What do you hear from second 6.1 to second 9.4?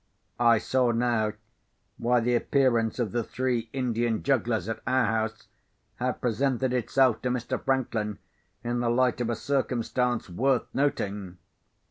presented itself to Mr. Franklin in the light of a